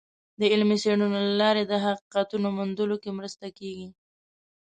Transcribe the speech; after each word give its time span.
د 0.39 0.41
علمي 0.51 0.77
څیړنو 0.83 1.05
له 1.27 1.33
لارې 1.41 1.63
د 1.65 1.73
حقیقتونو 1.85 2.47
موندلو 2.57 2.95
کې 3.03 3.09
مرسته 3.19 3.45
کیږي. 3.59 3.87